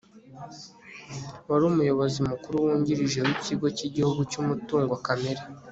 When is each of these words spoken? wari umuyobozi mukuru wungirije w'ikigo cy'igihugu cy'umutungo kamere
wari 1.49 1.63
umuyobozi 1.71 2.19
mukuru 2.29 2.55
wungirije 2.65 3.19
w'ikigo 3.25 3.67
cy'igihugu 3.77 4.19
cy'umutungo 4.31 4.93
kamere 5.05 5.41